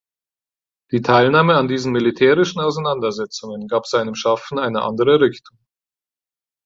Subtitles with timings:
[0.91, 5.59] Die Teilnahme an diesen militärischen Auseinandersetzungen gab seinem Schaffen eine andere Richtung.